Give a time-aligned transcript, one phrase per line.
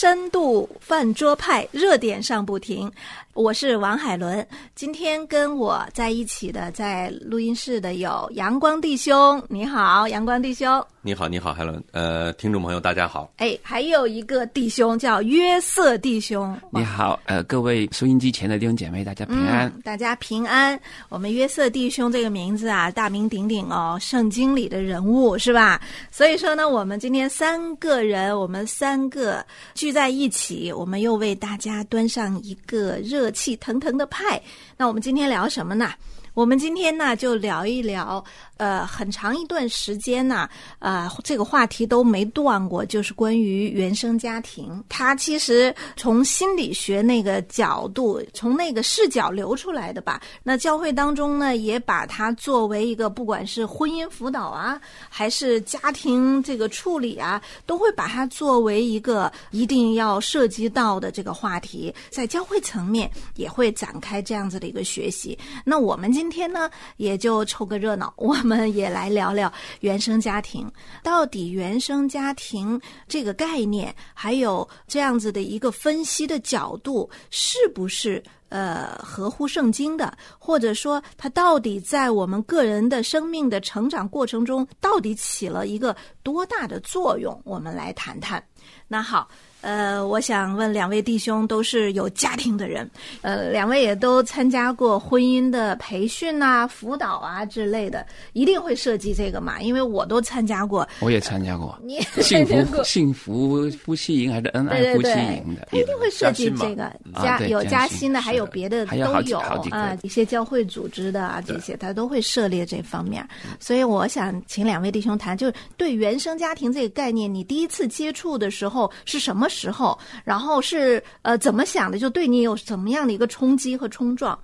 [0.00, 2.88] 深度饭桌派热点上不停，
[3.32, 4.46] 我是王海伦。
[4.76, 10.80] 今天跟我在一起的，在录音室的有阳光弟兄，你好，阳光弟兄。
[11.00, 11.82] 你好，你好，海伦。
[11.90, 13.32] 呃，听众朋友，大家好。
[13.38, 16.56] 哎，还有一个弟兄叫约瑟弟兄。
[16.70, 19.72] 你好，呃，各位收音机前的弟兄姐妹，大家平安。
[19.82, 20.78] 大家平安。
[21.08, 25.80] 我们约瑟弟兄这个名字啊，大名鼎鼎哦，圣经里的人物是吧？
[26.12, 29.44] 所以说呢，我们今天三个人，我们三个
[29.74, 34.38] 聚聚在一起，我们又为大家端上一个热气腾腾的派。
[34.76, 35.94] 那我们今天聊什么呢？
[36.38, 38.24] 我们今天呢，就聊一聊。
[38.58, 40.48] 呃，很长一段时间呢，
[40.80, 44.82] 呃，这个话题都没断过，就是关于原生家庭。
[44.88, 50.20] 它其实从心理学那个角度，从那个视角流出来的吧。
[50.42, 65.38] 那教会当中呢，也把它作为一个，不管是婚姻辅导啊，还是家庭这个处理啊，都会把它作为一个一定要涉及到的这个话题，在教会层面也会展开这样子的一个学习。
[65.64, 70.70] 那我们今今天呢，也就凑个热闹，我们也来聊聊原生家庭，
[71.02, 80.14] 到底原生家庭这个概念，还有这样子的一个分析的角度，是不是呃合乎圣经的？
[80.38, 87.40] 或者说，它到底在我们个人的生命的成长过程中，到底起了一个多大的作用？
[87.42, 88.44] 我们来谈谈。
[88.86, 89.26] 那好。
[89.60, 92.88] 呃，我想问两位弟兄都是有家庭的人，
[93.22, 99.60] 呃，两位也都参加过婚姻的培训啊、辅导啊之类的，一定会涉及这个嘛？
[99.60, 109.38] 因为我都参加过，我也参加过，你也幸福幸福夫妻营还是恩爱夫妻营的，他一定会涉及这个加有加薪的，还有别的都有
[109.70, 113.26] 啊，一些教会组织的啊，这些他都会涉猎这方面。
[113.58, 119.47] 所以我想请两位弟兄谈，就是对原生家庭这个概念，你第一次接触的时候是什么？
[119.48, 121.98] 时候，然后是呃怎么想的？
[121.98, 124.38] 就对你有怎么样的一个冲击和冲撞？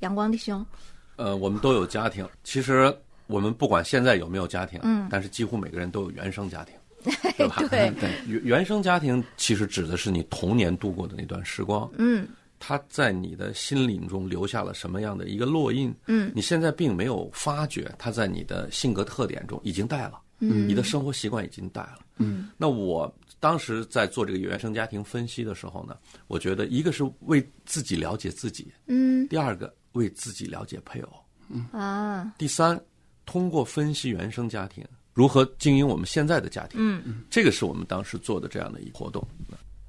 [0.00, 0.64] 阳光弟兄，
[1.16, 2.24] 呃，我们都有家庭。
[2.44, 6.74] 其实我们不管现在有没有家庭，嗯，但是几乎每个人都有原生家庭，
[7.36, 7.56] 对吧？
[7.68, 12.28] 对 对，原原生家庭其实指的是你童年度过的那段时光，嗯，
[12.60, 15.92] 他在你的心灵中留下了什么样的一个烙印？
[16.06, 23.12] 嗯，你现在并没有发觉，他在你的性格特点中已经带了，嗯，你的生活习惯已经带了，嗯，那我。
[23.40, 31.12] 当时在做这个原生家庭分析的时候呢，我觉得一个是为自己了解自己，嗯，第二个为自己了解配偶，
[31.48, 31.66] 嗯。
[31.72, 32.80] 啊，第三，
[33.24, 34.84] 通过分析原生家庭
[35.14, 39.26] 如何经营我们现在的家庭，嗯，这个是我们当时做的这样的一个活动。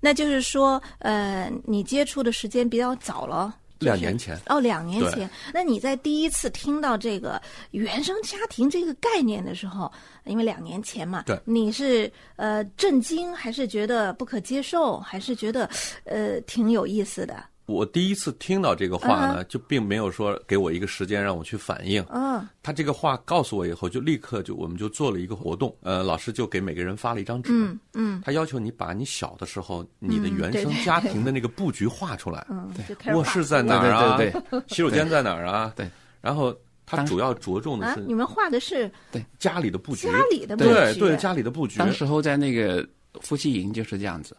[0.02, 3.56] 那就是说，呃，你接触的时间比较早了。
[3.80, 5.30] 两年前哦，两年前。
[5.54, 7.42] 那你在第一次听到这个
[7.72, 9.92] 原生家庭这个概念的时候，
[10.26, 15.70] 因为两年前嘛，对，你是呃震惊，还是觉得不可接受，还是觉得
[16.04, 17.44] 呃挺有意思的？
[17.70, 22.04] 我第一次听到这个话呢，就并没有说给我一个时间让我去反应。
[22.10, 25.76] 嗯，他这个话告诉我以后，就立刻就我们就做了一个活动。
[25.82, 27.52] 呃，老师就给每个人发了一张纸。
[27.54, 32.46] 嗯嗯，他要求你把你小的时候你的原生家庭的那个布局画出来。
[32.50, 34.18] 嗯，对，卧室在哪儿啊？
[34.18, 35.72] 对对，洗手间在哪儿啊？
[35.76, 35.88] 对。
[36.22, 36.54] 然后
[36.86, 41.78] 他主要着重的是你们画的是对家里的布局，家里的布局，对对，家里的布局。
[41.78, 42.86] 当时候在那个
[43.22, 44.36] 夫妻营就是这样子。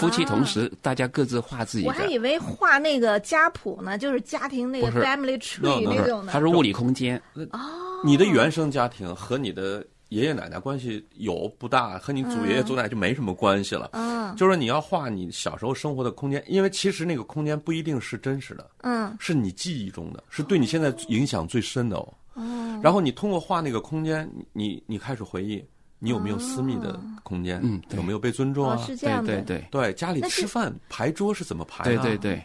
[0.00, 1.90] 夫妻同时，大家各自画自己的。
[1.90, 6.32] 我还以为画那个家谱呢，就是家庭那个 family tree 那种的。
[6.32, 7.20] 它是物理空间。
[7.52, 7.60] 哦。
[8.02, 13.90] 你的原生家庭和你的爷爷奶奶关系有不大，和你祖爷爷祖奶奶就没什么关系了。
[13.92, 14.34] 嗯。
[14.36, 18.70] 就是你要画你小时候生活的空间，因为其实那个空间不一定是真实的。
[18.78, 19.14] 嗯。
[19.20, 22.14] 是你记忆中的，是对你现在影响最深的哦。
[22.34, 22.80] 哦。
[22.82, 25.62] 然后你通过画那个空间，你你开始回忆。
[26.00, 27.60] 你有没有私密的空间？
[27.62, 28.76] 嗯，有没有被尊重啊？
[28.78, 29.40] 是这样的。
[29.42, 31.84] 对对对，家里吃饭排桌是怎么排？
[31.84, 32.44] 对对对。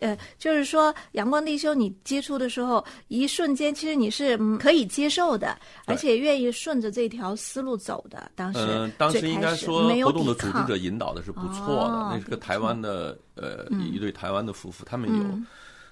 [0.00, 5.56] 呃，就是说，阳光弟兄，你接触的时候，一瞬间，其实你是可以接受的，
[5.86, 8.30] 而且愿意顺着这条思路走的。
[8.34, 12.10] 当时，嗯，当时应该说，活动的组织者引导的是不错的。
[12.12, 15.24] 那是个台湾的，呃，一对台湾的夫妇，他们有，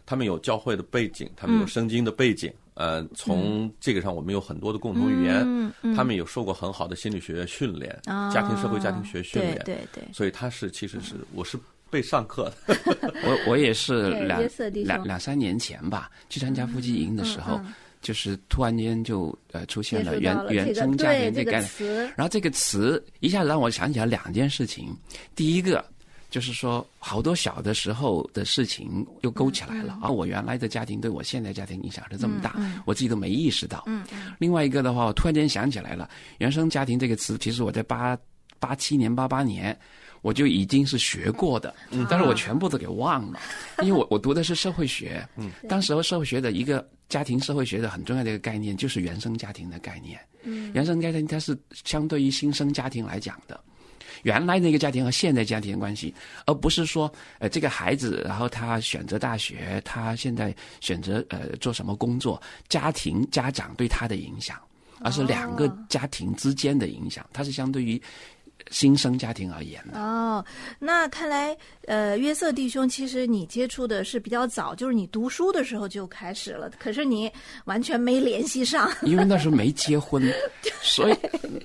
[0.04, 2.52] 他们有教会的背景，他们有圣经的背景。
[2.74, 7.94] 呃，从这个上我们有很多的共同语言，他们有受过很好的心理学训练，
[8.32, 11.58] 家庭社会家庭学训练，对对，所以他是其实是我是
[11.90, 12.88] 被上课的，
[13.24, 14.42] 我我也是两
[14.74, 17.60] 两两三年前吧，去参加夫妻营的时候，
[18.00, 24.96] 就是突然间就呃出现了原原生家庭这个概念，然后这个词一下子让我想起来两件事情，
[25.36, 25.84] 第一个。
[26.32, 32.56] 就是说，好多小的时候的事情又勾起来了，而我原来的家庭对我现在家庭影响是这么大，
[32.86, 33.84] 我自己都没意识到。
[34.38, 36.08] 另外一个的话，我突然间想起来了，
[36.38, 38.18] 原生家庭这个词，其实我在八
[38.58, 39.78] 八七年、八八年，
[40.22, 41.74] 我就已经是学过的，
[42.08, 43.38] 但是我全部都给忘了，
[43.82, 53.60] 因为我我读的是社会学， 嗯，当时候社会学的一个家庭社会学的很重要的一个概念就是原生家庭的概念，嗯，原生家庭它是相对于新生家庭来讲的，
[54.22, 56.14] 原来那个家庭和现在家庭的关系，
[56.46, 64.56] 而不是说呃这个孩子然后他选择大学，他现在选择呃做什么工作，家庭家长对他的影响，
[65.00, 68.00] 而是两个家庭之间的影响，它是相对于。
[68.70, 70.44] 新生家庭而言哦，
[70.78, 71.56] 那看来
[71.86, 77.30] 呃，约瑟弟兄，其实你接触的是比较早，就是你读书的时候就开始了，可是你
[77.64, 80.22] 完全没联系上， 因为那时候没结婚，
[80.82, 81.16] 所以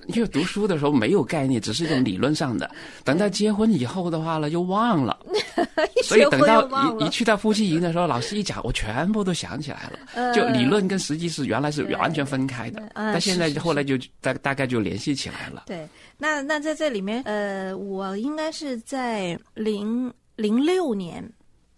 [0.08, 2.70] 因为读书的时候没有概念，只是一种理论上的。
[3.04, 5.18] 等到结婚以后的话呢，又忘了，
[6.04, 6.68] 所以等到
[7.00, 15.64] 一一去到夫妻营的时候，老师一讲，我全部都想起来了，就理论跟实际是原来是完全分开的，但现在后来就大大概就联系起来了。
[15.68, 15.88] 对。
[16.18, 21.24] 那那在这里面，呃，我应该是在零零六年。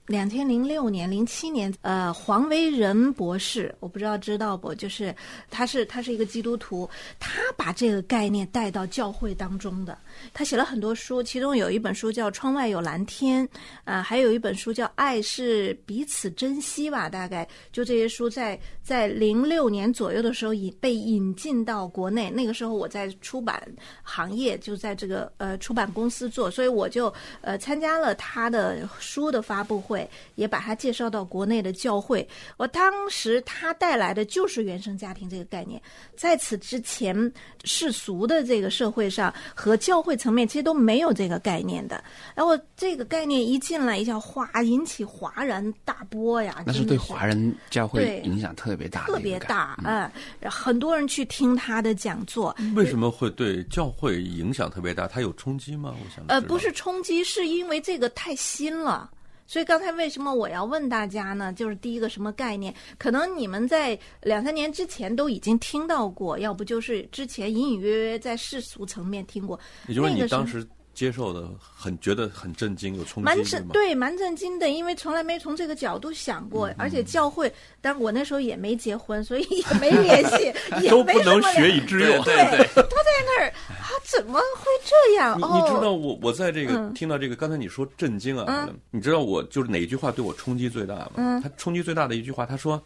[0.07, 4.73] 两千零六年、零七年，呃，黄维仁博士，我不知道知道不？
[4.73, 5.15] 就是
[5.51, 6.89] 他是他是一个基督徒，
[7.19, 9.95] 他把这个概念带到教会当中的。
[10.33, 13.47] 他写了很多书，其中有一本书叫《窗外有蓝天》，
[13.83, 17.09] 啊，还有一本书叫《爱是彼此珍惜》吧。
[17.09, 22.29] 大概就这些书在在零六年左右的时候引被引进到国内。
[22.29, 23.61] 那个时候我在出版
[24.03, 30.09] 行业，就在这个呃出版公司做，所以我就呃参加了他的书的发布会。
[30.35, 32.25] 也把他介绍到国内的教会。
[32.55, 35.81] 我当时他带来的就是原生家庭这个概念，
[36.15, 37.31] 在此之前
[37.65, 42.03] 世俗的这个社会上和教会层面其实都没有这个概念的。
[42.35, 46.63] 然后这个概念一进来，一下哗引起哗然大波呀！
[46.65, 50.09] 那是对华人教会影响特别大，特别大嗯，
[50.49, 52.55] 很多人去听他的讲座。
[52.75, 55.07] 为什么会对教会影响特别大？
[55.07, 55.93] 他有冲击吗？
[55.93, 59.09] 我想呃，不是冲击，是因为这个太新了。
[59.49, 61.51] 所以刚才为什么我要问大家呢？
[61.51, 62.71] 就是第一个什么概念？
[62.99, 69.59] 可能你们在两三年之前都已经听到过，要不就是之前隐隐约约在世俗层面听过。
[69.87, 70.63] 也就是你当时。
[70.99, 77.49] 接受的很觉得很震惊，有冲击蛮震对，蛮震惊的，因为从来没从这个角度想过，而且教会，
[77.79, 80.53] 但我那时候也没结婚，所以 也没联系，
[80.83, 85.39] 也都不能学以致用，对对，都在那儿，他，怎么会这样？
[85.39, 91.11] 你你知道我我在这个听到这个，刚才你说震惊啊，你知道我就是哪一句话对我冲击最大吗？
[91.15, 92.83] 嗯，他冲击最大的一句话，他说，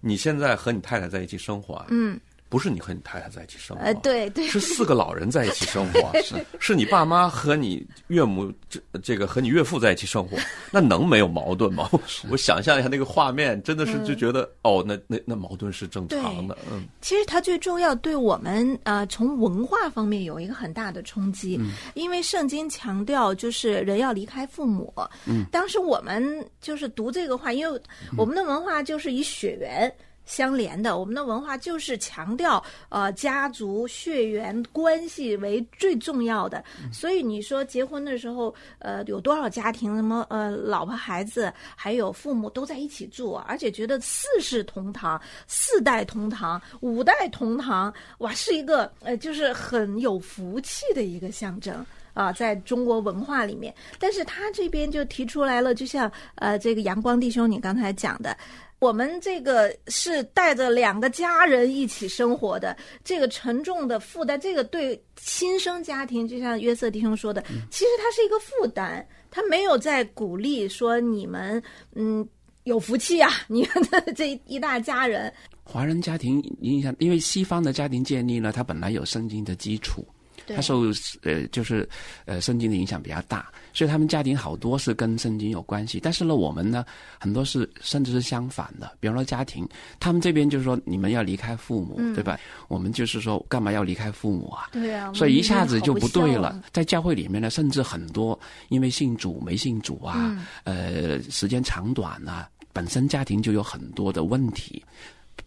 [0.00, 2.20] 你现在和你太太在一起生活，嗯。
[2.48, 10.36] 不是你和你太太在一起生活，呃，对对，是四个老人在一起生活， 是是你爸妈和你岳母这这个和你岳父在一起生活，
[10.72, 11.90] 那能没有矛盾吗？
[12.30, 16.86] 我想象一下那个画面，真的是就觉得哦，那那那矛盾是正常的，嗯。
[17.02, 21.60] 其实它最重要，对我们呃从文化方面有一个很大的冲击，
[21.94, 24.92] 因为圣经强调就是人要离开父母，
[25.26, 26.24] 嗯，当时我们
[26.62, 27.80] 就是读这个话，因为
[28.16, 29.92] 我们的文化就是以血缘。
[30.28, 36.62] 相连的，我们的文化就是强调呃家族血缘关系为最重要的。
[36.92, 53.74] 所以你说结婚的时候，呃，有多少家庭什么呃，老婆孩子还有父母都在一起住，而且觉得四世同堂、四代同堂、五代同堂，哇，是一个呃，就是很有福气的一个象征啊，在中国文化里面。
[53.98, 58.36] 但是他这边就提出来了，就像呃，这个阳光弟兄你刚才讲的。
[58.78, 71.60] 我们这个是带着两个家人一起生活的，这个沉重的负担，这个对新生家庭，就像约瑟弟兄说的，其实它是一个负担，他没有在鼓励说你们
[71.94, 72.26] 嗯
[72.64, 75.32] 有福气啊，你们的这一大家人。
[75.64, 80.06] 华人家庭影响，因为西方的家庭建立呢，它本来有圣经的基础。
[80.54, 80.82] 他受
[81.22, 81.88] 呃就是
[82.24, 86.00] 呃圣经的影响比较大，所以他们家庭好多是跟圣经有关系。
[86.00, 86.84] 但是呢，我们呢
[87.18, 88.92] 很多是甚至是相反的。
[89.00, 89.68] 比方说家庭，
[90.00, 92.38] 他们这边就是说你们要离开父母，对吧？
[92.68, 94.68] 我们就是说干嘛要离开父母啊？
[94.72, 95.12] 对啊。
[95.14, 96.62] 所以一下子就不对了。
[96.72, 98.38] 在教会里面呢，甚至很多
[98.68, 104.82] 因为信主没信主啊，呃时间长短啊，本身家庭就有很多的问题。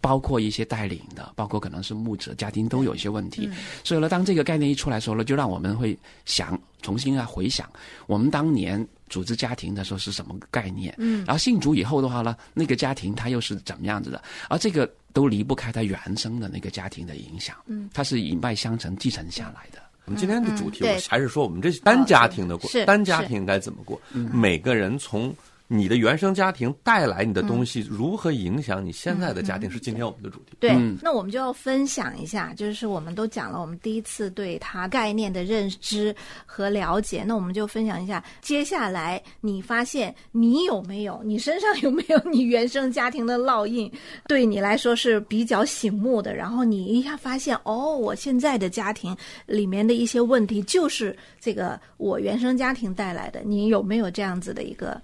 [0.02, 3.48] 包括一些带领的，包括可能是牧者家庭都有一些问题，
[3.84, 7.70] 所以呢，当这个概念一出来的时候呢，就让我们会想重新啊回想
[8.08, 19.80] 我们当年组织家庭的时候是什么概念，嗯，然后信主以后的话呢，那个家庭它又是怎么样子的，而这个都离不开它原生的那个家庭的影响，嗯，它是一脉相承继承下来的。
[20.06, 22.48] 我们今天的主题我还是说我们这单家庭。
[22.48, 25.34] 的过单家庭该怎么过，每个人从。
[25.74, 30.58] 你的原生家庭带来你的东西如何影响你现在的家庭，是今天我们的主题。
[30.60, 36.14] 对，那我们就要分享一下，就是我们都讲了，我们第一次对它概念的认知
[36.46, 43.90] 和了解，那我们就分享一下，接下来你发现你有没有，你身上有没有你原生家庭的烙印，
[44.28, 55.02] 对你来说是比较醒目的，然后你一下发现，哦，我现在的家庭里面的一些问题就是这个我原生家庭带来的，你有没有这样子的一个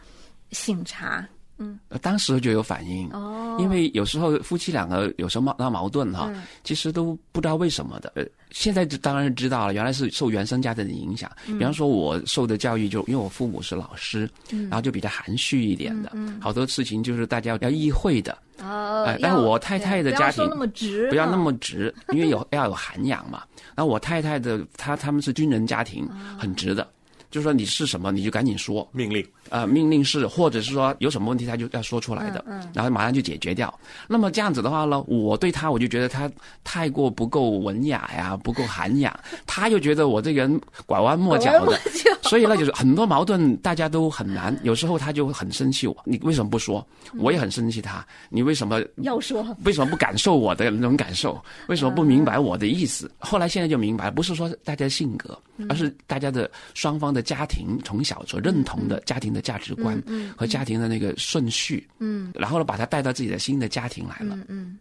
[0.51, 1.27] 醒茶？
[1.60, 6.32] 嗯，当时就有反应哦，因为有时候夫妻两个有时候闹闹矛盾哈，
[6.63, 8.12] 其实都不知道为什么的。
[8.13, 11.32] 呃，现在当然知道了，原来是受原生家庭的影响。
[11.48, 18.38] 比方说，我受的教育就因为我父母是老师，然后就比较含蓄一点的，好多事情就是大家要意会的。
[18.60, 23.42] 哦，但是我太太的家庭不要那么直，不要那么直，因为有要有涵养嘛。
[23.74, 26.88] 然后我太太的她他们是军人家庭， 很直的。
[27.29, 32.43] 就说你是什么，你就赶紧说命令啊，命令是，或者是说有什么问题，他就要说出来的，
[32.74, 33.74] 然后马上就解决掉。
[34.07, 36.31] 那么这样子的话呢，我对他我就觉得他
[36.63, 41.77] 太过不够文雅呀，不够涵养， 他又觉得我这个人拐弯抹角的，
[42.24, 44.57] 所以呢，就是很多矛盾大家都很难。
[44.63, 46.86] 有时候他就很生气我，你为什么不说？
[47.19, 49.46] 我也很生气他，你为什么要说？
[49.63, 51.41] 为什么不感受我的那种感受？
[51.67, 53.10] 为什么不明白我的意思？
[53.19, 55.38] 后来现在就明白，不是说大家性格，
[55.69, 57.23] 而是大家的双方的。
[57.27, 60.01] 家庭从小所认同的家庭的价值观
[60.37, 64.77] 和家庭的那个顺序，嗯，然后呢，把他带到自己的新的家庭来了，嗯，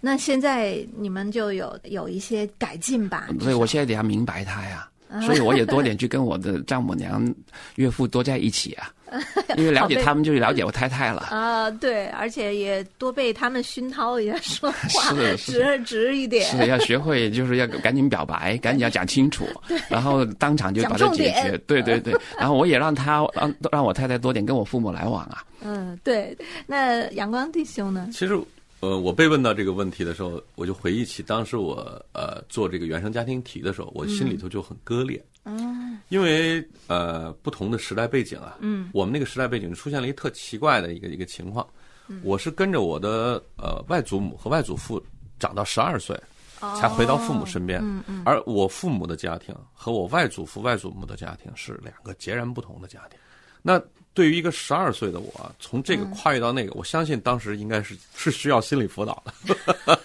[0.00, 3.28] 那现在你们就有有一些改进吧？
[3.40, 4.88] 所以我现在得要明白他呀。
[5.20, 7.22] 所以我也多点去跟我的丈母娘、
[7.76, 8.90] 岳父多在一起啊，
[9.56, 11.70] 因为了解他们就了解我太太了啊。
[11.70, 16.44] 对，而且也多被他们熏陶一下说 话，直直一点。
[16.46, 19.46] 是要学会，就是要赶紧表白，赶紧要讲清楚，
[19.88, 21.58] 然后当场就把它解决。
[21.66, 25.44] 对对对，然后我也让他让让我太太多点跟我父母来往啊。
[25.62, 26.36] 嗯，对。
[26.66, 28.08] 那阳光弟兄呢？
[28.12, 28.38] 其实。
[28.82, 35.24] 呃，我被问到这个问题的时候，我就回忆起当时我呃做这个原生家庭题的时候，我心里头就很割裂。
[35.44, 41.64] 嗯，因为呃不同的时代背景啊，嗯，我们那个时代背景出现了一特奇怪的一个一个情况。
[42.24, 45.00] 我是跟着我的呃外祖母和外祖父
[45.38, 46.20] 长到十二岁，
[46.58, 47.80] 才回到父母身边。
[47.84, 53.16] 嗯嗯，而我父母的家庭和我外祖父外祖母的家庭是两个截然不同的家庭。
[53.62, 53.80] 那
[54.14, 59.98] 对于一个十二岁的我，从这个跨越到那个，我相信当时应该是是需要心理辅导的。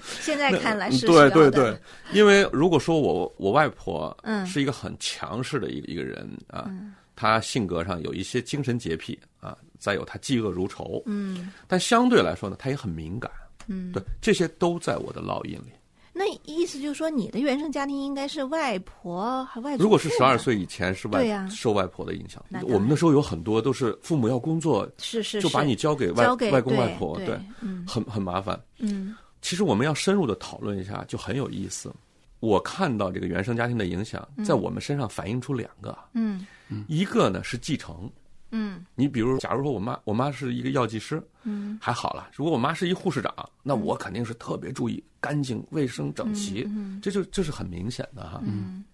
[0.20, 1.76] 现在看来是对对对，
[2.12, 4.46] 因为如果说我我外婆嗯。
[4.46, 6.70] 是一个很强势的一个一个人啊，
[7.14, 13.30] 她性格上有一些精神洁癖啊，再有她嫉恶如仇嗯，但相对来说呢，她也很敏感
[13.68, 15.72] 嗯，对，这些都在我的烙印里。
[16.12, 19.76] 那意思就是说，你的原生家庭应该是外婆和外。
[19.76, 27.38] 如果是十二岁以前是外受外婆的影响，我们那时候有很多都是父母要工作，是是，就把你交给外外公外婆，对，
[27.86, 28.60] 很很麻烦。
[28.78, 31.92] 嗯，其实我们要深入的讨论一下，就很有意思。
[32.40, 36.46] 我看到这个原生家庭的影响在我们身上反映出两个，嗯，
[36.88, 38.10] 一个呢是继承。
[38.52, 42.30] 嗯，你比如，假如说我妈，我妈是一个药剂师，嗯，还好了。
[42.34, 46.68] 如果我妈是一护士长，那我肯定是特别注意干净、卫生、整齐，
[47.00, 48.42] 这就这是很明显的哈。
[48.44, 48.84] 嗯，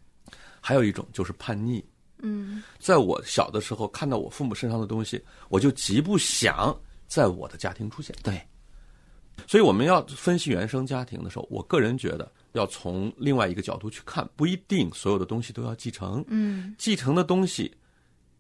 [0.61, 1.85] 还有一种就是叛逆。
[2.19, 8.15] 嗯，在我小的时候看到我父母身上的东西，我就极不想在我的家庭出现。
[8.23, 8.41] 对，
[9.47, 16.25] 所以我们要分析原生家庭的时候，我个人觉得要从另外一个角度去看，不一定所有的东西都要继承。
[16.29, 17.75] 嗯，继承的东西。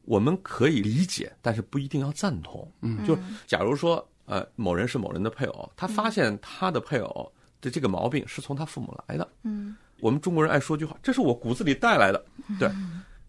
[0.07, 2.67] 我们可以理解，但是不一定要赞同。
[2.81, 9.29] 嗯，就假如说，呃，某人是某人的配偶，他发现他的配偶的这个毛病是从他父母来的。
[9.43, 12.25] 嗯，我们中国人爱说句话，这是我骨子里带来的。
[12.59, 12.71] 对，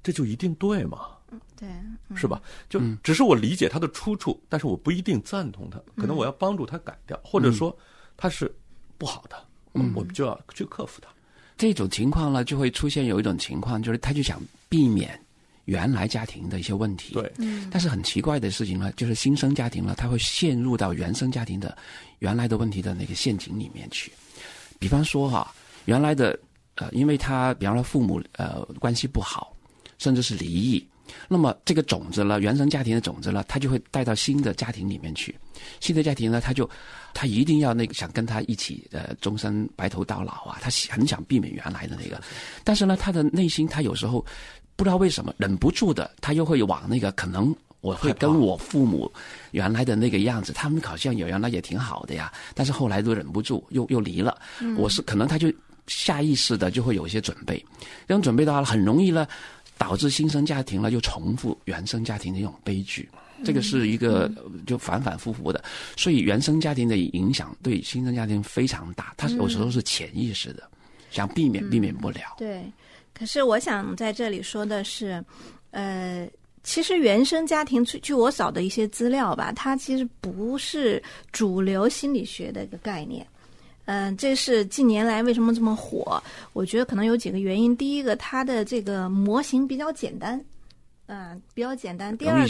[0.02, 1.10] 这就一定对吗？
[1.58, 1.68] 对，
[2.16, 2.42] 是吧？
[2.70, 5.78] 就只是我理解他的出处，但是我不一定赞同他。
[6.00, 7.76] 可能我要帮助他改掉，或者说
[8.16, 8.56] 他是
[8.98, 9.36] 不好的，
[9.74, 11.10] 我们就要去克服它。
[11.58, 15.20] 这种情况呢，就会出现有一种情况，就是他就想避免。
[15.68, 17.30] 原来家庭的一些问题，对，
[17.70, 21.78] 但是很奇怪的事情呢，就是新生家庭呢，他会陷入到原生家庭的
[22.20, 24.10] 原来的问题的那个陷阱里面去。
[24.80, 26.40] 比方说哈，原来的
[26.76, 29.54] 呃，因为他比方说父母呃关系不好，
[29.98, 30.88] 甚至是离异，
[31.28, 35.36] 那么这个种子呢，原生家庭的种子呢，他就会带到新的家庭里面去。
[35.82, 36.70] 新的家庭呢，他就
[37.14, 42.24] 他一定要那个想跟他一起呃终身白头到老啊，他很想避免原来的那个，
[42.64, 44.26] 但是呢，他的内心他有时候。
[44.78, 49.12] 不知道为什么忍不住的，他又会往那个可能我会跟我父母
[49.52, 54.40] 原来的那个样子，他们好像有原来也挺好的呀，但是后来都忍不住又又离了。
[54.78, 55.52] 我是可能他就
[55.88, 57.58] 下意识的就会有一些准备，
[58.08, 59.28] 这种准备的话很容易呢，
[59.78, 63.10] 导致新生家庭呢又重复原生家庭的一种悲剧。
[63.46, 64.32] 这个是一个
[64.66, 65.64] 就反反复复的，
[65.96, 70.68] 所以原生家庭的影响对新生家庭非常大，它有时候是潜意识的，
[71.12, 72.36] 想避免避免不了。
[72.40, 72.64] 对，
[73.18, 75.24] 可是我想在这里说的是，
[75.72, 76.30] 呃，
[76.64, 83.26] 其实原生家庭，据我找的一些资料吧，它其实不是主流心理学的一个概念。
[83.86, 86.22] 嗯，这是近年来为什么这么火？
[86.54, 87.76] 我觉得可能有几个原因。
[87.76, 90.40] 第一个，它的这个模型比较简单。
[91.08, 92.16] 嗯，比较简单。
[92.18, 92.48] 第二个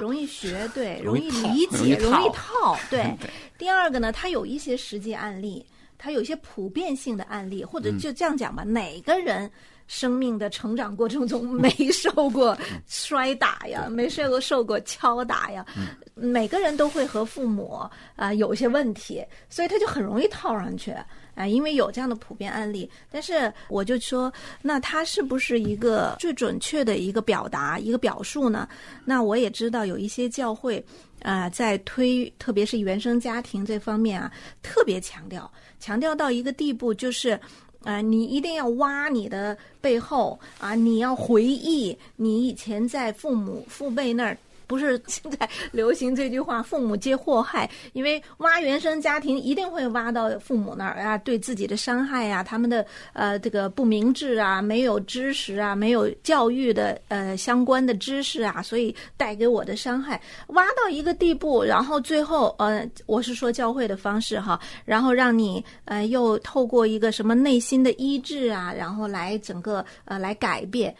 [0.00, 3.14] 容易学，对，容易理解，容易套， 对。
[3.58, 5.64] 第二个呢，它有一些实际案例，
[5.98, 9.50] 它有一些普遍性的案例，或者就这样讲吧，哪个人
[9.90, 12.56] 生命的成长过程中没受过
[12.86, 15.66] 摔打呀，没受过受过敲打呀？
[16.14, 17.82] 每个人都会和父母
[18.14, 20.94] 啊有一些问题，所以他就很容易套上去。
[21.34, 24.30] 啊，因为有这样的普遍案例，但是我就说，
[24.60, 28.68] 那它是不是一个最准确的一个表达、一个表述呢？
[29.04, 30.84] 那我也知道有一些教会
[31.22, 34.30] 啊，在推，特别是原生家庭这方面啊，
[34.60, 37.40] 特别强调，强调到一个地步，就是
[37.84, 44.36] 啊，你一定要挖你的背后啊，你要回忆你以前在父母父辈那儿。
[44.70, 70.94] 不是现在流行这句话“父母皆祸害”，因为挖原生家庭一定会挖到父母那儿啊，对自己的伤害呀，他们的呃这个不明智啊，没有知识啊，没有教育的呃相关的知识啊，所以带给我的伤害，挖到一个地步，然后最后呃，我是说教会的方式哈，然后让你呃又透过一个什么内心的医治啊，然后来整个呃来改变，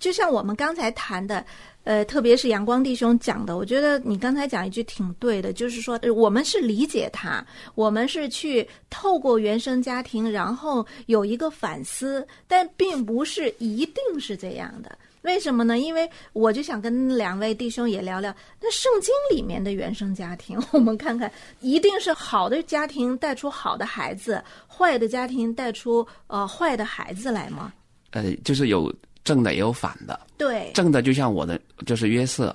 [0.00, 1.44] 就像我们刚才谈的。
[1.86, 14.98] 呃，特别是阳光弟兄讲的，我觉得你刚才讲一句挺对的，就是说我们是理解他，我们是去透过原生家庭，然后有一个反思，但并不是一定是这样的。
[15.22, 15.78] 为什么呢？
[15.78, 27.72] 因为我就想跟两位弟兄也聊聊，那圣经里面的原生家庭， 我们看看，一定是好的家庭带出好的孩子，坏的家庭带出呃坏的孩子来吗？
[28.10, 28.92] 呃，就是有。
[29.26, 32.54] 正的也有反的，对，正的就像我的，就是约瑟，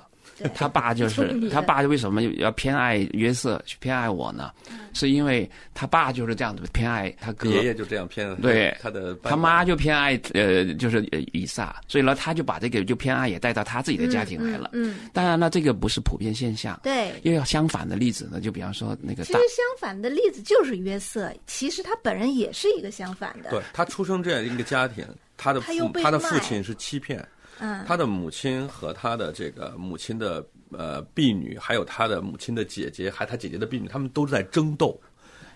[0.54, 4.50] 他爸就是他爸为什么要偏爱约瑟，偏爱我呢？
[4.94, 14.70] 是因为他爸就是这样子偏爱他哥，爷爷就这样偏爱对他的，他妈就偏爱呃，就是以撒，所以呢，他就把这个就偏爱也带到他自己的家庭来了。
[14.72, 16.78] 嗯，当然了，这个不是普遍现象。
[16.82, 23.50] 对，又要相反的例子呢，就比方说那个，其实相反的例子就是约瑟，其实他本人也是一个相反的。
[23.50, 25.04] 对他出生这样一个家庭。
[25.36, 27.26] 他的父他的父亲是欺骗，
[27.58, 35.00] 嗯，他的母亲和他的这个母亲的呃婢女，还有他的母亲的姐姐，还他姐姐的婢女，他们都在争斗，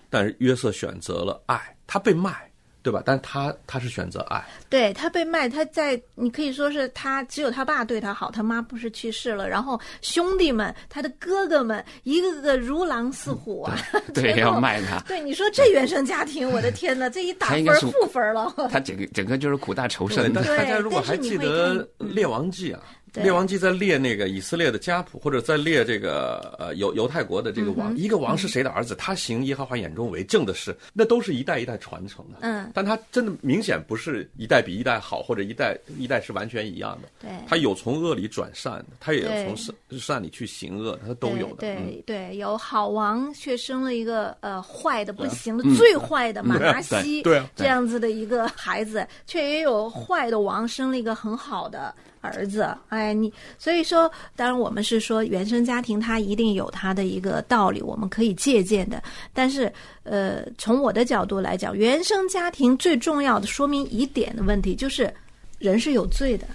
[0.09, 2.46] 但是约瑟选择了爱，他被卖。
[2.87, 3.03] 对吧？
[3.05, 13.77] 但他他是选择爱，对他被卖，他在你可以说是他只有他爸对他好，他妈不是去世了，然后兄弟们，他的哥哥们一个个如狼似虎啊，
[14.13, 14.99] 对， 要卖他。
[15.01, 18.53] 对，你说这原生家庭，我的天哪，这一打分负分了。
[18.71, 20.41] 他整个整个就是苦大仇深的。
[20.45, 22.81] 大家如果还记得《列王记》啊。
[23.21, 32.39] 列王记在列那个以色列的家谱，或者在列这个呃犹犹太国的这个王，一个王是谁的儿子，他行耶和华眼中为正的事，那都是一代一代传承的。
[32.41, 37.09] 嗯，但他真的明显不是一代比一代好，或者一代一代是完全一样的。
[37.21, 41.57] 对，他有从恶里转善的，他也有从善善里去行恶，他都有的。
[41.57, 51.93] 对对，有好王却生了一个呃坏的不行的最坏的马拉西， 对这样子的一个孩子，却也有坏的王生了一个很好的。
[52.21, 59.01] 儿子，哎，你所以说，当然我们是说原生家庭，它一定有它的一个道理，我们可以借鉴的。
[59.33, 59.71] 但是，
[60.03, 65.13] 呃，从我的角度来讲，原生家庭最重要的说明一点的问题就是，
[65.59, 66.47] 人是有罪的。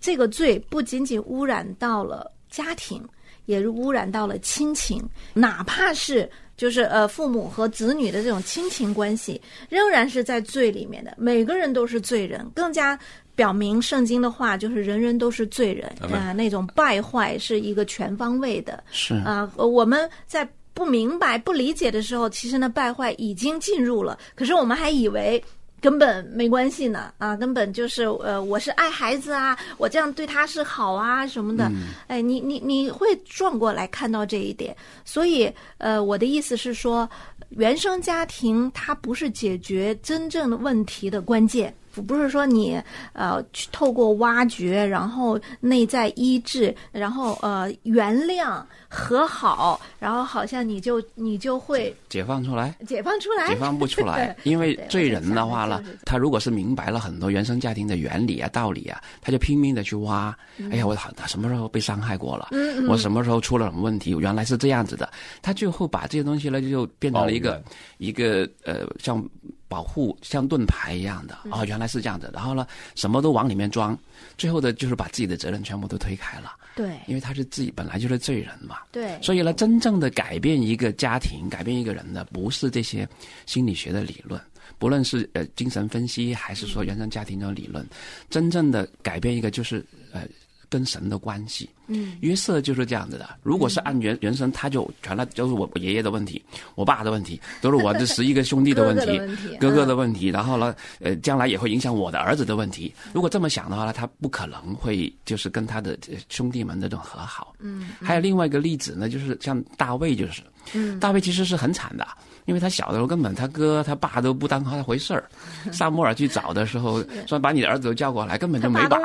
[0.00, 3.02] 这个罪不仅仅污染到了家庭，
[3.46, 5.02] 也污染到了亲情，
[5.34, 11.14] 哪怕是就是呃父母和子女的这种亲情关系，仍然是在罪里面的。
[11.18, 12.98] 每个人都是罪人，更加。
[13.38, 18.82] 表明圣经的话就是人人都是罪人啊，那种败坏是一个全方位的。
[18.90, 24.18] 是啊，我们在不明白、不理解的时候，其实呢败坏已经进入了。
[24.34, 25.40] 可是我们还以为
[25.80, 31.70] 根本没关系呢啊，根本就是呃，我是爱孩子啊，我这样对他是好啊什么的。
[32.08, 34.76] 哎，你你你会转过来看到这一点。
[35.04, 37.08] 所以呃，我的意思是说，
[37.50, 41.72] 原生家庭它不是解决真正的问题的关键。
[42.06, 42.80] 不是说你
[43.12, 60.36] 呃去透过挖掘，然后内在医治，然后呃原谅和好，然后好像你就你就会解放出来，解放出来，解放不出来， 因为罪人的话呢，他如果是明白了很多原生家庭的原理啊、道理啊，他就拼命的去挖。
[60.70, 62.48] 哎呀，我他什么时候被伤害过了？
[62.88, 64.16] 我什么时候出了什么问题？
[64.18, 65.10] 原来是这样子的，
[65.42, 67.62] 他最后把这些东西呢，就变成了一个
[67.98, 69.22] 一个呃像。
[69.68, 72.30] 保护像盾牌一样的哦，原来是这样子。
[72.32, 73.96] 然后呢，什么都往里面装，
[74.36, 76.52] 最后的就是把自己的责任全部都推开了。
[76.74, 78.78] 对，因为他是自己本来就是罪人嘛。
[78.90, 83.08] 对，所以呢，真正的改变一个家庭、改变一个人的，不是这些
[83.46, 84.40] 心理学的理论，
[84.78, 87.86] 不论是呃精神分析，还是说原生家庭的理论，
[88.30, 90.22] 真正的改变一个就是呃。
[90.70, 93.28] 跟神的关系，嗯，约瑟就是这样子的。
[93.42, 96.42] 如果是按原原生，他就全了，就是我爷爷的问题，
[96.74, 99.18] 我爸的问题，都是我这十一个兄弟的问题，
[99.58, 100.28] 哥哥的问题。
[100.28, 102.94] 然后呢，呃，将来也会影响我的儿子的问题。
[103.12, 107.54] 如果这么想的话呢，他不可能会就是跟他的兄弟们那种和好。
[107.58, 110.42] 嗯，还有另外一个例子呢，就是像大卫，就是，
[110.74, 112.06] 嗯，大卫其实是很惨的。
[112.48, 115.28] 因为他小的时候根本他哥他爸都不当他回事儿，
[115.70, 118.98] 萨摩尔去找的时候说把你的儿子都叫过来，根本就没把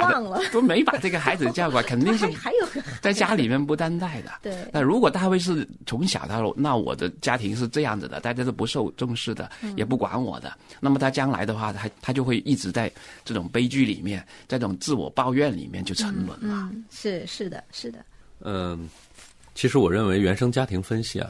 [0.49, 4.32] 都没把这个孩子叫过来，肯定是 还有在家里面不担待的。
[4.41, 12.89] 对，那如果大卫是从小他说那我的家庭是这样子的，大家都不受重视的，也不管我的，那么他将来的话，他他就会一直在
[13.25, 16.71] 这种悲剧里面，在这种自我抱怨里面就沉沦了。
[16.89, 17.99] 是是的是的。
[18.39, 18.89] 嗯，
[19.53, 21.29] 其实我认为原生家庭分析啊，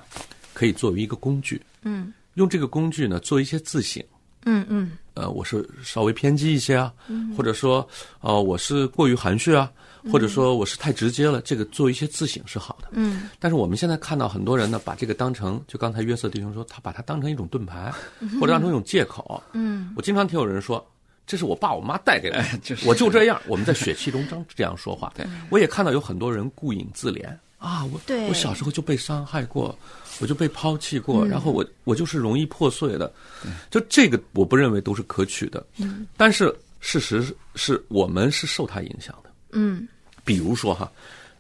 [0.54, 1.60] 可以作为一个工具。
[1.84, 4.04] 嗯，用这个工具呢做一些自省。
[4.46, 4.91] 嗯嗯。
[5.13, 6.91] 呃，我是稍微偏激一些啊，
[7.38, 7.88] 或者说，
[8.22, 9.72] 呃，我是过于含蓄啊，
[10.12, 11.39] 或者说我是太直接了。
[11.41, 12.88] 这个做一些自省是好的。
[12.93, 13.30] 嗯。
[13.39, 17.93] 但是我们现在看到很多人呢，把这个当成，就刚才约瑟弟兄说，他把它当成一种盾牌，
[18.41, 19.41] 或者当成一种借口。
[19.54, 19.93] 嗯。
[19.96, 20.84] 我经常听有人说，
[21.28, 22.43] 这是我爸我妈带给的，
[22.88, 23.39] 我就这样。
[23.48, 25.13] 我们在血气中争这样说话。
[25.15, 25.26] 对。
[25.52, 27.32] 我也看到有很多人顾影自怜
[27.63, 29.76] 啊，我我小时候就被伤害过。
[30.21, 33.12] 我就被抛弃过，然后我我就是容易破碎的，
[33.71, 35.65] 就这个我不认为都是可取的。
[35.80, 39.32] 嗯，但是事实是我们是受他影响的。
[39.54, 39.88] 嗯，
[40.23, 40.89] 比如说哈，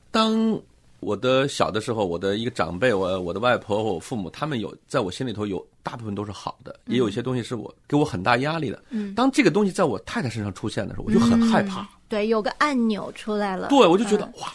[0.09, 0.59] 当
[1.01, 8.83] 我的小的时候，我的一个长辈，我我的外婆或我父母，他们有在我心里头有大部分都是好的，也有一些东西是我给我很大压力的。
[8.89, 11.87] 嗯，当这个东西在我太太身上出现的时候，我就很害怕。
[12.09, 13.67] 对，有个按钮出来了。
[13.67, 14.51] 对，我就觉得哇。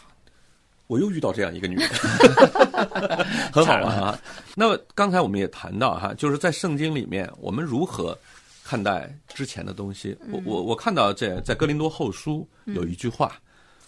[0.89, 1.89] 我又遇到这样一个女人，
[3.53, 4.19] 很好玩啊。
[4.57, 8.19] 那么刚才我们也谈到哈，就是在圣经里面，我们如何
[8.65, 10.17] 看待之前的东西？
[10.33, 13.41] 我我我看到这在哥林多后书有一句话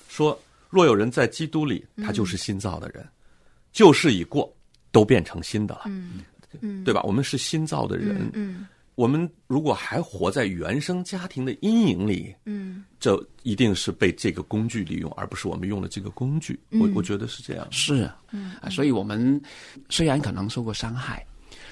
[0.09, 0.39] 说
[0.71, 3.05] ：“若有人在基督里，他就是新造的人，
[3.73, 4.53] 旧事已过，
[4.93, 6.21] 都变成新的了。”嗯
[6.61, 7.01] 嗯，对吧？
[7.05, 8.31] 我们是新造的人。
[8.35, 8.67] 嗯。
[9.01, 16.61] 我们如果还活在原生家庭的阴影里，嗯，这一定是被这个工具利用，而不是我们用了这个工具。
[16.73, 17.67] 我我觉得是这样。
[17.71, 19.41] 是，嗯，所以我们
[19.89, 21.25] 虽然可能受过伤害，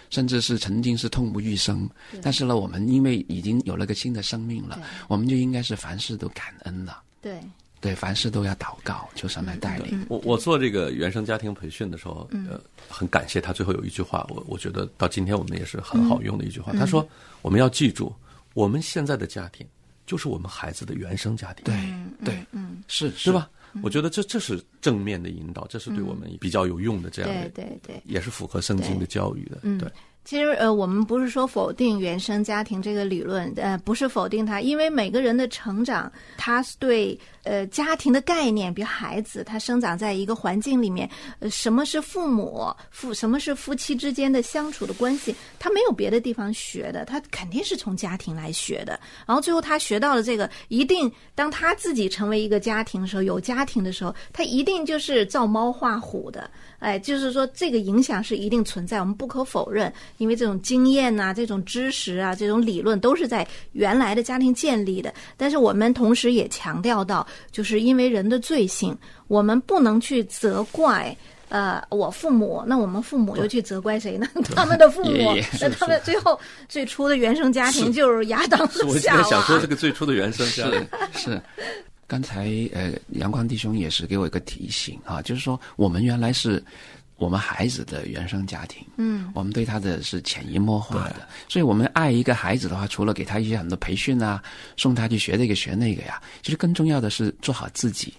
[0.08, 1.86] 甚至是曾经是痛不欲生，
[2.22, 7.02] 但是呢，我们因为已经有了个新的生命了，我们就应该是凡事都感恩了。
[7.20, 7.38] 对。
[7.80, 10.04] 对，凡事都要祷告，求神来带领。
[10.08, 16.72] 我我做这个原生家庭培训的时候，呃，很感谢他最后有一句话，我我觉得到今天我们也是很好用的一句话。
[16.72, 17.06] 他说
[17.40, 18.12] ：“我们要记住，
[18.54, 19.66] 我们现在的家庭
[20.06, 21.74] 就是我们孩子的原生家庭。”对
[22.24, 23.48] 对，嗯，是是吧？
[23.82, 29.88] 我觉得这这是正面的引导，这是对我们比较有用的这样的，对对对，也是符合圣经的教育的，对。
[30.28, 49.00] 其实，呃，我们不是说否定原生家庭这个理论，呃，不是否定它，因为每个人的成长，他对呃家庭的概念，比如孩子，他生长在一个环境里面，呃，什么是父母夫，什么是夫妻之间的相处的关系，他没有别的地方学的，他肯定是从家庭来学的。
[49.24, 56.50] 然后最后他学到了这个，一定当他自己成为一个家庭的时候，有家庭的时候，他一定就是照猫画虎的。
[56.78, 65.12] 哎，就是说这个影响是一定存在，我们不可否认，因为这种经验呐、这种知识啊、这种理论都是在原来的家庭建立的。
[65.36, 71.16] 但是我们同时也强调到，就是因为人的罪性，我们不能去责怪
[71.48, 74.28] 呃我父母，那我们父母又去责怪谁呢？
[74.54, 76.38] 他们的父母，那他们最后
[76.68, 79.20] 最初的原生家庭就是亚当和夏娃。
[79.20, 81.40] 我想说这 个最初的原生家庭是。
[82.08, 86.64] 刚才呃，阳光弟兄也是给我一个提醒啊，就是说我们原来是
[87.16, 94.42] 我们孩子的原生家庭，嗯，我们对他的是潜移默化的，所以我们爱一个孩子的话，除了给他一些很多培训啊，
[94.76, 98.14] 送他去学这个学那个呀，其实更重要的是做好自己，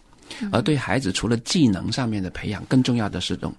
[0.52, 3.56] 而对孩子除了技能上面的培养，更重要的是这种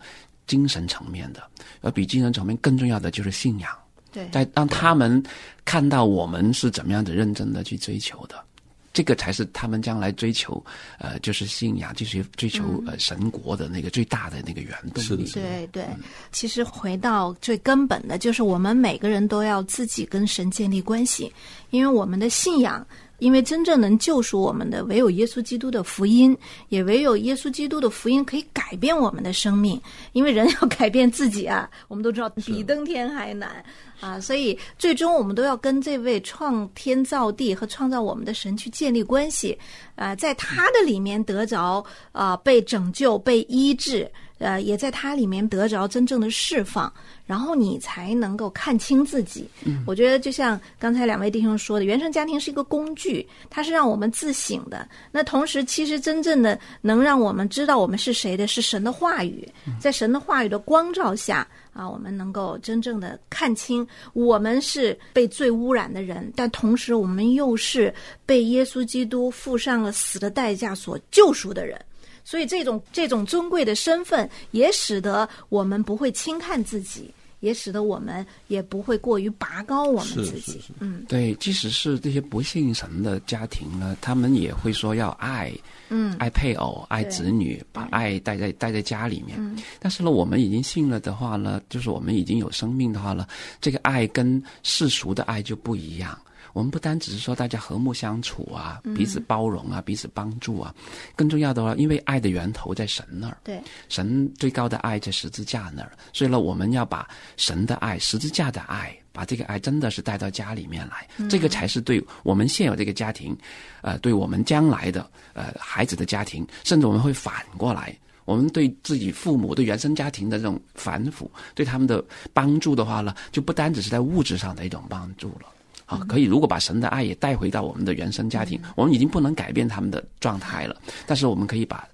[0.46, 1.42] 精神层面的，
[1.80, 3.70] 而比精神层面更重要的就是信仰。
[4.12, 5.20] 对，在让他们
[5.64, 8.44] 看到我们是怎么样的认真的去追求的。
[8.92, 10.62] 这个才是他们将来追求，
[10.98, 15.30] 呃，就是信仰，就是追求呃神国的那个最大的那个原动力。
[15.32, 15.86] 对对，
[16.32, 21.32] 其实回到最根本的，就是我们每个人都要自己跟神建立关系，
[21.70, 22.86] 因为我们的信仰。
[23.20, 26.36] 因为真正能救赎我们的，唯有耶稣基督的福音，
[26.70, 29.80] 也唯有耶稣基督的福音可以改变我们的生命。
[30.12, 33.64] 因为人要改变自己啊，我们都知道比登天还难
[34.00, 39.56] 啊，所以最终我们都要跟这位创天造地和创造我们的神去建立关系
[39.94, 44.10] 啊，在他的里面得着啊被拯救、被医治。
[44.40, 46.90] 呃，也在它里面得着真正的释放，
[47.26, 49.46] 然后你才能够看清自己。
[49.86, 54.88] 我觉得就像刚才两位弟兄说的，原生家庭是一个工具，它是让我们自省的。
[55.12, 59.46] 那同时，其实真正的能让我们知道我们是谁的是神的话语，
[59.78, 71.78] 在神的话语的光照下啊，我们能够真正的看清我们是被最污染的人，但同时我们又是被耶稣基督付上了死的代价所救赎的人。
[72.24, 80.60] 所以，这种这种尊贵的身份，也使得我们不会轻看自己，也使得我们也不会过于拔高我们自己。
[80.78, 85.52] 嗯，对，即使是这些不信神的家庭呢，他们也会说要爱，
[85.88, 89.38] 嗯，爱配偶，爱子女，把爱带在带在家里面。
[89.78, 93.26] 但是呢，我们已经信了的话呢，就是我们已经有生命的话呢，
[93.60, 96.16] 这个爱跟世俗的爱就不一样。
[96.52, 100.74] 我们不单只是说大家和睦相处啊，彼此包容啊，彼此帮助啊，
[101.14, 113.36] 更重要的话，因为爱的源头在神那儿，对，神最高的爱在十字架那儿，所以呢，我们要把神的爱、十字架的爱，把这个爱真的是带到家里面来，这个才是对我们现有这个家庭，
[113.82, 125.46] 呃，对我们将来的呃孩子的家庭，甚至我们会反过来，我们对自己父母、对原生家庭的这种反腐，对他们的帮助的话呢，就不单只是在物质上的一种帮助了。
[125.90, 126.22] 啊，可以。
[126.22, 130.80] 如果把神的爱也带回到我们的原生家庭，我们已经不能改变他们的状态了。
[131.04, 131.84] 但是我们可以把，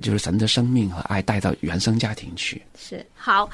[0.00, 2.62] 就是神的生命和爱带到原生家庭去。
[2.78, 3.50] 是好。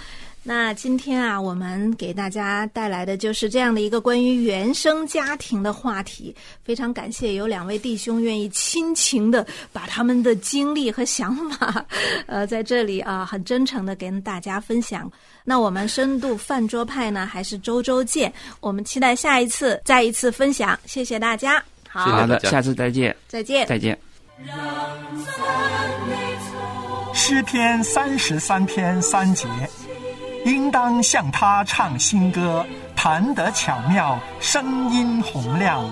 [0.49, 6.33] 那今天啊，我们给大家带来的就是这样的一个关于原生家庭的话题。
[6.63, 11.85] 非常感谢有两位弟兄愿意亲情的把他们的经历和想法，
[12.27, 15.11] 呃，在这里啊，很真诚的跟大家分享。
[15.43, 18.33] 那我们深度饭桌派呢，还是周周见。
[18.61, 20.79] 我们期待下一次再一次分享。
[20.87, 21.61] 谢谢大家。
[21.89, 23.15] 好的，下次再见。
[23.27, 23.67] 再见。
[23.67, 23.99] 再见。
[27.13, 29.49] 诗篇三十三篇三节。
[30.47, 35.83] 应当向他唱新歌，弹得巧妙，声音洪亮。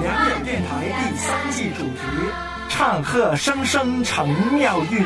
[0.00, 2.00] 良友电台第三季主题：
[2.70, 5.04] 唱和声声成妙韵。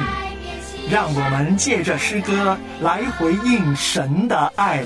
[0.88, 4.85] 让我们借着诗歌来回应神的爱。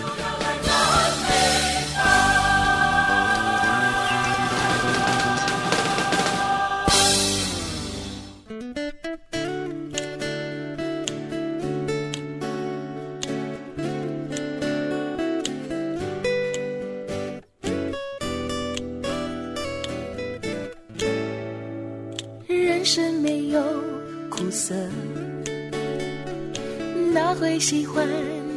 [27.60, 28.08] 喜欢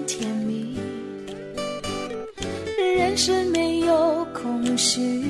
[0.08, 0.78] 甜蜜，
[2.78, 5.26] 人生没有空虚，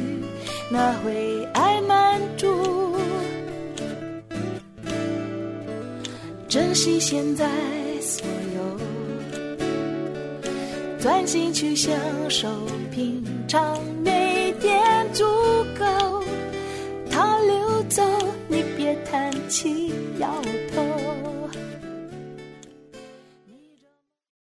[0.69, 2.95] 哪会爱满足？
[6.47, 7.49] 珍惜现在
[7.99, 8.61] 所有，
[10.99, 12.47] 专心去享受
[12.91, 13.81] 平常，